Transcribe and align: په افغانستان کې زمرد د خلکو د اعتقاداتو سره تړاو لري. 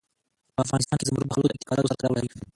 په 0.53 0.59
افغانستان 0.65 0.97
کې 0.97 1.07
زمرد 1.07 1.21
د 1.29 1.33
خلکو 1.35 1.49
د 1.49 1.53
اعتقاداتو 1.53 1.89
سره 1.89 1.97
تړاو 1.99 2.15
لري. 2.17 2.29